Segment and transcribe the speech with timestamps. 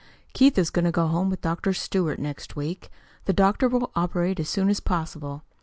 [0.33, 1.73] "Keith is to go home with Dr.
[1.73, 2.89] Stewart next week.
[3.25, 5.43] The doctor will operate as soon as possible.